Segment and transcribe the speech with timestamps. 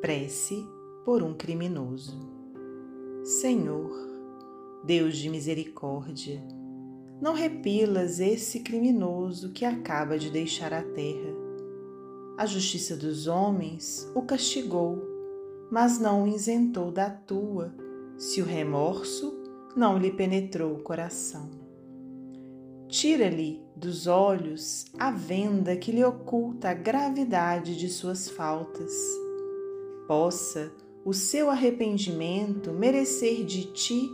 [0.00, 0.68] Prece
[1.06, 2.18] por um criminoso.
[3.24, 3.90] Senhor,
[4.84, 6.42] Deus de misericórdia,
[7.18, 11.34] não repilas esse criminoso que acaba de deixar a terra.
[12.36, 15.02] A justiça dos homens o castigou,
[15.70, 17.74] mas não o isentou da tua,
[18.18, 19.34] se o remorso
[19.74, 21.48] não lhe penetrou o coração.
[22.86, 28.92] Tira-lhe dos olhos a venda que lhe oculta a gravidade de suas faltas.
[30.06, 30.72] Possa
[31.04, 34.10] o seu arrependimento merecer de ti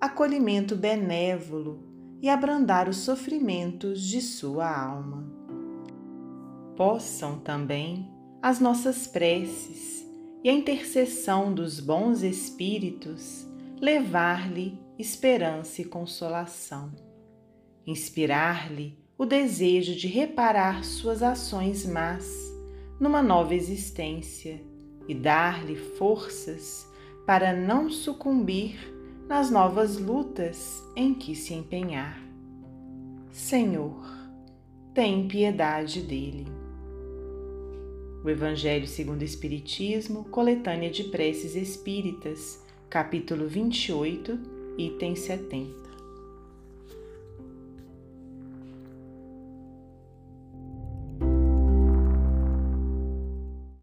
[0.00, 1.82] acolhimento benévolo
[2.20, 5.26] e abrandar os sofrimentos de sua alma.
[6.76, 8.08] Possam também
[8.42, 10.06] as nossas preces
[10.42, 13.46] e a intercessão dos bons espíritos
[13.80, 16.92] levar-lhe esperança e consolação,
[17.86, 22.28] inspirar-lhe o desejo de reparar suas ações más
[23.00, 24.60] numa nova existência
[25.08, 26.86] e dar-lhe forças
[27.26, 28.78] para não sucumbir
[29.26, 32.22] nas novas lutas em que se empenhar.
[33.30, 34.06] Senhor,
[34.94, 36.46] tem piedade dele.
[38.24, 44.38] O Evangelho segundo o Espiritismo, coletânea de preces espíritas, capítulo 28,
[44.76, 45.87] item 70.